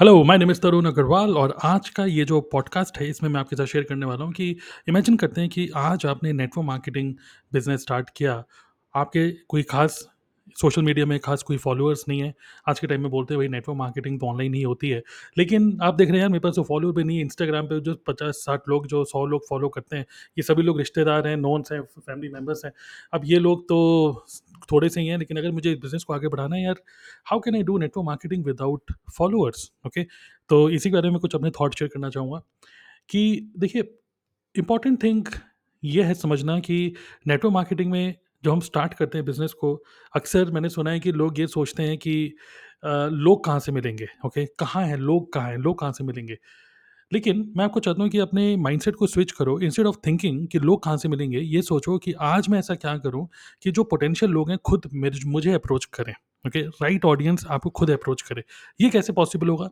[0.00, 3.40] Hello, my name is Tarun Agarwal और आज का ये जो पॉडकास्ट है, इसमें मैं
[3.40, 4.48] आपके साथ शेयर करने वाला हूँ कि
[4.88, 7.12] इमेजिन करते हैं कि आज आपने नेटवर्क मार्केटिंग
[7.52, 8.42] बिज़नेस स्टार्ट किया।
[8.94, 9.98] आपके कोई ख़ास
[10.56, 12.32] सोशल मीडिया में ख़ास कोई फ़ॉलोअर्स नहीं है।
[12.68, 15.02] आज के टाइम में बोलते हैं भाई नेटवर्क मार्केटिंग तो ऑनलाइन ही होती है।
[15.38, 17.80] लेकिन आप देख रहे हैं यार मेरे पास तो फ़ॉलोअर भी नहीं है। इंस्टाग्राम पे
[17.80, 20.06] जो पचास साठ लोग जो सौ लोग फ़ॉलो करते हैं,
[20.38, 22.72] ये सभी लोग रिश्तेदार हैं, नॉन्स हैं, फैमिली मेंबर्स हैं।
[23.12, 24.24] अब ये लोग तो
[24.72, 26.82] थोड़े से ही हैं, लेकिन अगर मुझे बिज़नेस को आगे बढ़ाना है यार,
[27.26, 29.70] how can I do network marketing without followers?
[29.86, 30.04] Okay,
[30.50, 32.42] तो इसी के बारे में कुछ अपने थॉट शेयर करना चाहूँगा
[33.08, 33.82] कि देखिए,
[34.54, 35.26] इम्पोर्टेंट थिंग
[35.82, 36.94] ये है समझना कि
[37.28, 39.74] नेटवर्क मार्केटिंग में जो हम स्टार्ट करते हैं बिज़नेस को,
[40.14, 42.16] अक्सर मैंने सुना है कि लोग ये सोचते हैं कि
[42.84, 44.06] अ, लोग कहाँ से मिलेंगे?
[44.26, 45.58] ओके, कहाँ हैं लोग कहाँ हैं?
[45.58, 46.36] लोग कहाँ से मिलेंगे?
[47.12, 50.58] लेकिन मैं आपको चाहता हूँ कि अपने माइंडसेट को स्विच करो इंस्टेड ऑफ़ थिंकिंग कि
[50.58, 53.28] लोग कहाँ से मिलेंगे, ये सोचो कि आज मैं ऐसा क्या करूँ
[53.62, 56.14] कि जो पोटेंशियल लोग हैं खुद मेरे मुझे अप्रोच करें।
[56.44, 58.42] ओके, राइट ऑडियंस आपको खुद अप्रोच करे।
[58.80, 59.68] ये कैसे पॉसिबल होगा?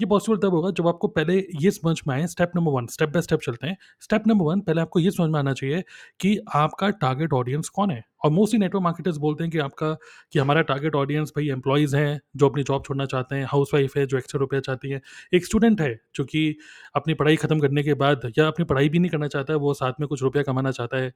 [0.00, 3.08] ये पॉसिबल तब होगा जब आपको पहले ये समझ में आए step number one step
[3.08, 5.82] by step चलते हैं। स्टेप नंबर वन पहले आपको ये समझ में आना चाहिए
[6.20, 8.02] कि आपका टारगेट ऑडियंस कौन है?
[8.24, 9.92] और मोस्टली नेटवर्क मार्केटर्स बोलते हैं कि आपका
[10.32, 13.96] कि हमारा टारगेट ऑडियंस भाई एम्प्लॉइज़ हैं, जो अपनी जॉब छोड़ना चाहते हैं, हाउस वाइफ
[13.96, 15.00] है जो एक्स्ट्रा रुपया चाहती है,
[15.34, 16.56] एक स्टूडेंट है जो कि
[16.94, 19.74] अपनी पढ़ाई खत्म करने के बाद या अपनी पढ़ाई भी नहीं करना चाहता है, वो
[19.74, 21.12] साथ में कुछ रुपया कमाना चाहता है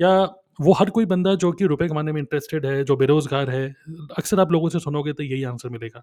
[0.00, 0.10] या
[0.60, 3.66] वो हर कोई बंदा जो कि रुपए कमाने में इंटरेस्टेड है, जो बेरोज़गार है,
[4.18, 6.02] अक्सर आप लोगों से सुनोगे तो यही आंसर मिलेगा।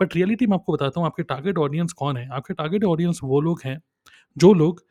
[0.00, 2.28] बट रियलिटी मैं आपको बताता हूँ आपके टारगेट ऑडियंस कौन है?
[2.30, 3.80] आपके टारगेट ऑडियंस वो लोग हैं,
[4.36, 4.84] जो लोग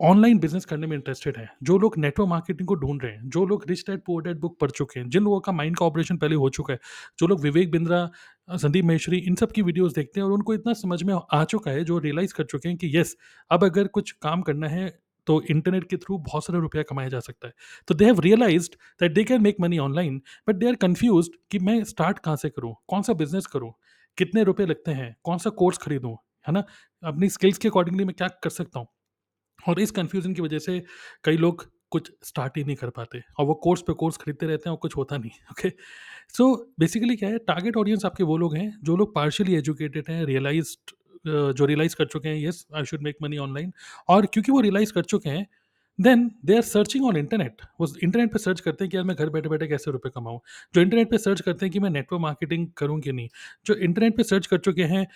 [0.00, 3.44] ऑनलाइन बिज़नेस करने में इंटरेस्टेड हैं, जो लोग नेटवर्क मार्केटिंग को ढूंढ रहे हैं, जो
[3.46, 6.16] लोग rich dad poor dad book पढ़ चुके हैं, जिन लोगों का माइंड का ऑपरेशन
[6.16, 6.78] पहले हो चुका है,
[7.18, 8.08] जो लोग विवेक बिंद्रा,
[8.48, 11.70] संदीप माहेश्वरी इन सब की वीडियोज़ देखते हैं और उनको इतना समझ में आ चुका
[11.70, 13.16] है, जो रियलाइज़ कर चुके हैं कि येस,
[13.50, 14.88] अब अगर कुछ काम करना है,
[15.30, 17.54] तो इंटरनेट के थ्रू बहुत सारा रुपया कमाया जा सकता है।
[17.88, 21.58] तो they have realised that they can make money online, but they are confused कि
[21.60, 22.74] मैं स्टार्ट कहाँ से करूँ?
[22.88, 23.72] कौन-सा बिज़नेस करूँ?
[24.18, 25.14] कितने रुपये लगते हैं?
[25.24, 26.16] कौन-सा कोर्स खरीदूँ?
[26.46, 26.64] है ना?
[27.02, 28.86] अपनी स्किल्स के अकॉर्डिंगली मैं क्या कर सकता हूँ?
[29.58, 30.82] और इस कन्फ्यूज़न की वजह से
[31.24, 34.68] कई लोग कुछ स्टार्ट ही नहीं कर पाते और वो कोर्स पे कोर्स खरीदते रहते
[34.68, 35.70] हैं और कुछ होता नहीं, ओके।
[36.36, 36.46] सो
[36.80, 40.92] बेसिकली क्या है टारगेट ऑडियंस आपके वो लोग हैं जो लोग पार्शियली एजुकेटेड हैं, रियलाइज़्ड
[41.24, 43.72] जो रियलाइज़ कर चुके हैं yes I should make money online
[44.08, 45.46] और क्योंकि वो रियलाइज़ कर चुके हैं,
[45.98, 47.62] then they are searching on internet.
[47.80, 50.40] वो इंटरनेट पे सर्च करते हैं कि यार मैं घर बैठे-बैठे कैसे रुपए कमाऊँ?
[50.74, 53.28] जो इंटरनेट पे सर्च करते हैं कि मैं नेटवर्क मार्केटिंग करूँ कि नहीं?
[53.66, 55.06] जो इंटरनेट पे सर्च कर चुके हैं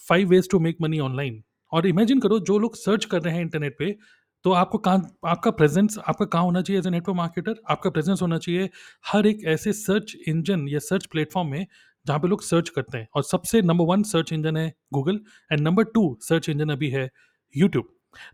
[0.00, 1.42] five ways to make money online
[1.72, 3.96] और इमेजिन करो जो लोग सर्च कर रहे हैं इंटरनेट पे,
[4.44, 7.54] तो आपको कहाँ आपका प्रेज़ेंस आपका कहाँ होना चाहिए एज़ ए नेटवर्क मार्केटर?
[7.70, 8.68] आपका प्रेज़ेंस होना चाहिए
[9.06, 11.66] हर एक ऐसे सर्च इंजन या सर्च प्लेटफ़ॉर्म में,
[12.06, 15.20] जहाँ पे लोग सर्च करते हैं और सबसे नंबर वन सर्च इंजन है Google
[15.50, 17.08] and number two search engine अभी है
[17.54, 17.88] यूट्यूब।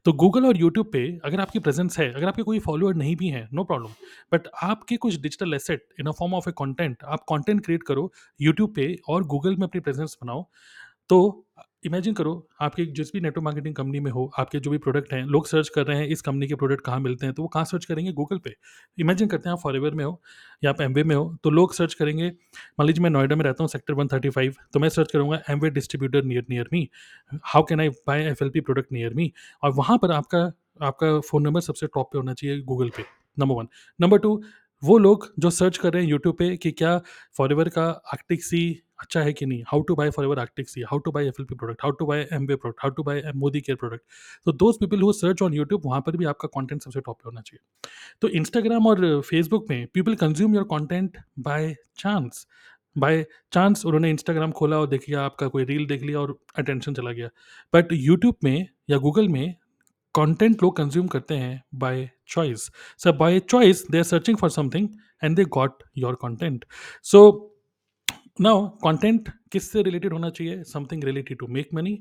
[0.07, 3.29] तो गूगल और यूट्यूब पे अगर आपकी प्रेज़ेंस है, अगर आपके कोई फॉलोअर नहीं भी
[3.29, 3.89] हैं, नो प्रॉब्लम।
[4.33, 8.11] बट आपके कुछ digital asset in a form of a content आप कॉन्टेंट क्रिएट करो
[8.41, 10.49] यूट्यूब पे और गूगल में अपनी प्रेज़ेंस बनाओ।
[11.11, 11.47] तो
[11.87, 15.23] इमेजिन करो आपकी जिस भी नेटवर्क मार्केटिंग कंपनी में हो, आपके जो भी प्रोडक्ट हैं,
[15.27, 17.65] लोग सर्च कर रहे हैं इस कंपनी के प्रोडक्ट कहाँ मिलते हैं, तो वो कहाँ
[17.65, 18.13] सर्च करेंगे?
[18.13, 18.55] गूगल पे।
[18.99, 20.21] इमेजिन करते हैं आप फॉरएवर में हो
[20.65, 23.63] या आप एमवे में हो, तो लोग सर्च करेंगे मान लीजिए मैं नोएडा में रहता
[23.65, 26.89] हूँ सेक्टर 135 तो मैं सर्च करूँगा Amway distributor near near me,
[27.45, 29.33] how can I buy FLP product near me
[29.63, 30.45] और वहाँ पर आपका
[30.83, 33.05] आपका फ़ोन नंबर सबसे टॉप पे होना चाहिए गूगल पे,
[33.39, 33.69] नंबर वन
[34.01, 34.43] नंबर टू
[34.83, 37.01] वो लोग जो सर्च कर रहे हैं यूट्यूब पे कि क्या
[37.39, 38.61] फॉरएवर का आर्क्टिक सी
[39.01, 39.63] अच्छा है कि नहीं?
[39.67, 42.57] How to buy Forever Arctic Sea, how to buy FLP product, how to buy Amway
[42.57, 43.23] product, how to buy
[43.61, 44.03] Modicare product.
[44.47, 47.23] तो those people who search on YouTube वहाँ पर भी आपका कॉन्टेंट सबसे टॉप पे
[47.27, 47.89] होना चाहिए।
[48.23, 52.47] तो इंस्टाग्राम और फेसबुक में people consume your content by chance.
[52.99, 56.95] By chance उन्होंने इंस्टाग्राम खोला और देख लिया आपका कोई रील देख लिया और अटेंशन
[56.95, 57.29] चला गया।
[57.75, 59.55] बट यूट्यूब में या गूगल में
[60.15, 62.71] कंटेंट लोग कंज्यूम करते हैं by choice.
[62.99, 64.89] So by choice they are searching for something
[65.25, 66.65] and they got your content.
[67.03, 67.50] So
[68.39, 70.63] now content किससे रिलेटेड होना चाहिए?
[70.65, 71.99] Something related to make money,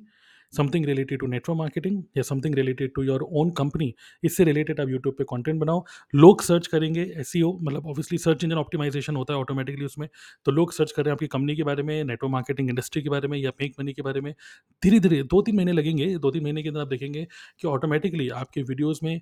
[0.54, 3.94] something related to network marketing या something related to your own company.
[4.24, 5.84] इससे related आप YouTube पे content बनाओ।
[6.16, 10.08] लोग search करेंगे एसईओ मतलब ऑब्वियसली सर्च इंजन ऑप्टिमाइज़ेशन होता है ऑटोमेटिकली उसमें।
[10.46, 13.10] तो लोग सर्च कर रहे हैं आपकी कंपनी के बारे में, नेटवर्क मार्केटिंग इंडस्ट्री के
[13.10, 14.34] बारे में या मेक मनी के बारे में।
[14.84, 17.28] धीरे-धीरे 2-3 महीने लगेंगे, 2-3 महीने के अंदर आप देखेंगे
[17.62, 19.20] कि ऑटोमेटिकली आपके वीडियोज़ में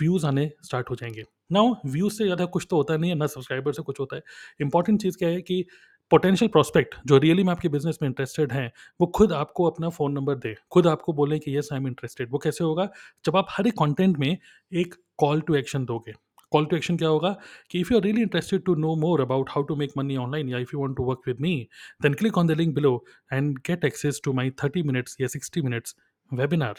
[0.00, 3.26] व्यूज़ आने स्टार्ट हो जाएँगे। नाउ व्यूज़ से ज़्यादा कुछ तो होता नहीं है, ना
[3.26, 4.22] सब्सक्राइबर से कुछ होता है।
[4.60, 5.64] इंपॉर्टेंट चीज़ क्या है कि
[6.10, 10.12] पोटेंशियल प्रॉस्पेक्ट जो रियली में आपके बिज़नेस में इंटरेस्टेड हैं, वो खुद आपको अपना फ़ोन
[10.12, 12.88] नंबर दें, खुद आपको बोलें कि येस आई एम इंटरेस्टेड। वो कैसे होगा?
[13.24, 14.36] जब आप हर एक कॉन्टेंट में
[14.72, 16.12] एक कॉल टू एक्शन दोगे।
[16.52, 17.36] कॉल टू एक्शन क्या होगा
[17.70, 20.48] कि if you are really interested to know more about how to make money online
[20.48, 21.68] या if you want to work with me,
[22.02, 25.62] then click on the link below and get access to my thirty minutes या 60
[25.62, 25.96] minutes
[26.32, 26.74] webinar.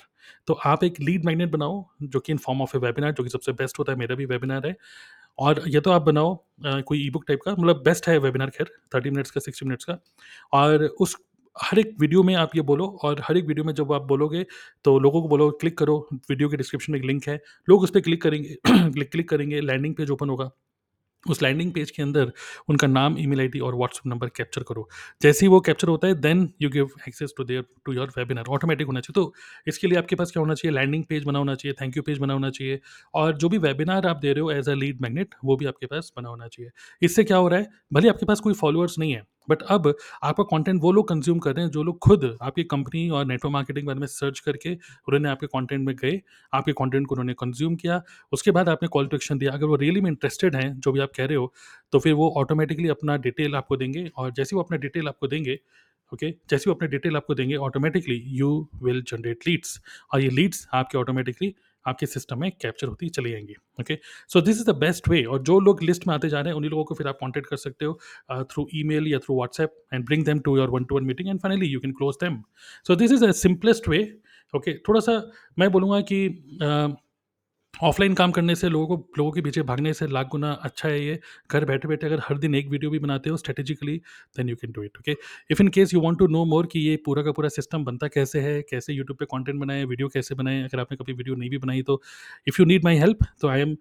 [0.48, 3.30] तो आप एक lead magnet बनाओ जो कि in form of a webinar जो कि
[3.30, 4.76] सबसे बेस्ट होता है, मेरा भी वेबिनार है।
[5.40, 8.70] और ये तो आप बनाओ अ, कोई ई-बुक टाइप का मतलब बेस्ट है वेबिनार ख़ैर
[8.92, 9.98] 30 मिनट्स का, 60 मिनट्स का।
[10.54, 11.16] और उस
[11.56, 14.46] हर एक वीडियो में आप ये बोलो और हर एक वीडियो में जब आप बोलोगे
[14.86, 15.98] तो लोगों को बोलो क्लिक करो।
[16.30, 19.62] वीडियो के डिस्क्रिप्शन में एक लिंक है। लोग उस पर क्लिक करेंगे क्लिक क्लिक करेंगे
[19.62, 20.50] लैंडिंग पेज ओपन होगा।
[21.24, 22.32] उस लैंडिंग पेज के अंदर
[22.70, 24.88] उनका नाम ईमेल आईडी और व्हाट्सअप नंबर कैप्चर करो।
[25.22, 28.46] जैसे ही वो कैप्चर होता है then you give access to there to your webinar
[28.50, 29.34] automatic होना चाहिए। तो
[29.68, 30.76] इसके लिए आपके पास क्या होना चाहिए?
[30.76, 32.80] लैंडिंग पेज बना होना चाहिए थैंक यू पेज बना होना चाहिए
[33.14, 35.86] और जो भी वेबिनार आप दे रहे हो एज अ लीड मैगनेट वो भी आपके
[35.86, 36.72] पास बना होना चाहिए।
[37.02, 37.68] इससे क्या हो रहा है?
[37.94, 39.94] भले आपके पास कोई फॉलोअर्स नहीं है बट अब
[40.24, 43.54] आपका कंटेंट वो लोग कंज्यूम कर रहे हैं, जो लोग खुद आपकी कंपनी और नेटवर्क
[43.54, 46.22] मार्केटिंग बारे में सर्च करके उन्होंने आपके कंटेंट में गए,
[46.54, 48.02] आपके कंटेंट को उन्होंने कंज्यूम किया
[48.32, 51.00] उसके बाद आपने कॉल टू एक्शन दिया अगर वो रियली में इंटरेस्टेड हैं, जो भी
[51.00, 51.54] आप कह रहे हो
[51.94, 55.60] तो फिर वो ऑटोमेटिकली अपना डिटेल आपको देंगे और जैसे वो अपना डिटेल आपको देंगे
[56.14, 56.50] ओके okay?
[56.50, 59.80] जैसे वो अपने डिटेल आपको देंगे automatically you will generate leads
[60.14, 61.54] और ये लीड्स आपके ऑटोमेटिकली
[61.86, 63.98] आपके सिस्टम में कैप्चर होती चली जाएँगी okay
[64.30, 66.58] so this is the best way और जो लोग लिस्ट में आते जा रहे हैं
[66.58, 69.76] उन्हीं लोगों को फिर आप कॉन्टेक्ट कर सकते हो थ्रू ई मेल या through WhatsApp
[69.94, 72.42] and bring them to your one to one meeting and finally you can close them
[72.88, 74.02] so this is the simplest way
[74.54, 75.22] okay थोड़ा सा
[75.60, 76.28] मैं बोलूँगा कि
[76.64, 76.96] uh,
[77.74, 81.06] ऑफलाइन काम करने से लोगों को लोगों के पीछे भागने से लाख गुना अच्छा है
[81.06, 81.20] ये।
[81.52, 83.98] घर बैठे बैठे अगर हर दिन एक वीडियो भी बनाते हो strategically
[84.38, 85.16] then you can do it okay
[85.52, 88.08] if in case you want to know more कि ये पूरा का पूरा सिस्टम बनता
[88.08, 91.50] कैसे है कैसे यूट्यूब पे कंटेंट बनाए वीडियो कैसे बनाए अगर आपने कभी वीडियो नहीं
[91.50, 92.02] भी बनाई तो
[92.48, 93.78] if you need my help तो I am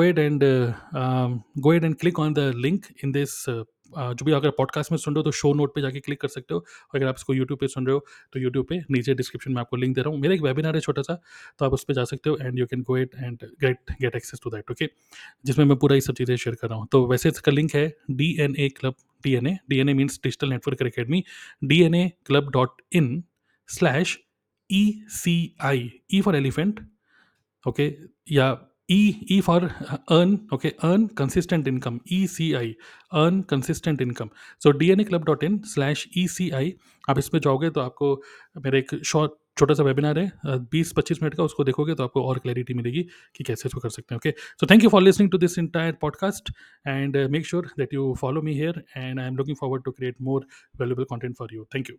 [0.00, 3.64] ahead and uh, um, go ahead and click on the link in this uh, uh,
[3.96, 6.28] जो भी अगर पॉडकास्ट में सुन रहे हो तो शो नोट पे जाके क्लिक कर
[6.28, 9.14] सकते हो। और अगर आप इसको यूट्यूब पे सुन रहे हो तो यूट्यूब पे नीचे
[9.14, 11.20] डिस्क्रिप्शन में आपको लिंक दे रहा हूँ। मेरा एक वेबिनार है छोटा सा
[11.58, 14.16] तो आप उस पर जा सकते हो and you can go at and get get
[14.16, 14.88] access to that okay
[15.44, 17.86] जिसमें मैं पूरा ये सब चीज़ें शेयर कर रहा हूँ। तो वैसे इसका लिंक है
[18.10, 18.94] D N A club
[19.24, 21.22] D N A D N A means digital network academy
[21.64, 23.22] D N A club dot in
[23.68, 24.18] slash
[24.70, 26.80] E C I E for elephant
[27.64, 27.92] okay
[28.32, 28.52] या
[28.88, 29.70] E E for
[30.10, 32.74] earn, okay, earn consistent income ECI
[33.12, 34.30] earn consistent income.
[34.58, 36.72] So dnaclub.in slash ECI
[37.10, 38.14] आप इसमें जाओगे तो आपको
[38.56, 42.22] मेरा एक short छोटा सा वेबिनार है बीस पच्चीस मिनट का, उसको देखोगे तो आपको
[42.24, 43.02] और क्लैरिटी मिलेगी
[43.36, 44.30] कि कैसे इसको कर सकते हैं okay
[44.60, 46.52] so thank you for listening to this entire podcast
[46.86, 50.16] and make sure that you follow me here and I am looking forward to create
[50.22, 50.46] more
[50.80, 51.96] valuable content for you thank you